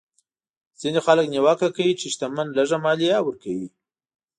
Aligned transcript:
ځینې 0.81 0.99
خلک 1.05 1.25
نیوکه 1.33 1.67
کوي 1.75 1.93
چې 1.99 2.05
شتمن 2.13 2.47
لږه 2.57 2.77
مالیه 2.83 3.17
ورکوي. 3.23 3.69